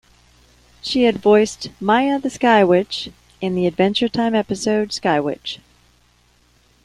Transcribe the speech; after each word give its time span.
She 0.81 1.03
had 1.03 1.17
voiced 1.17 1.69
"Maja 1.79 2.17
the 2.17 2.31
Sky 2.31 2.63
Witch 2.63 3.09
"in 3.39 3.53
the 3.53 3.67
Adventure 3.67 4.09
Time 4.09 4.33
episode 4.33 4.91
"Sky 4.91 5.19
Witch. 5.19 5.59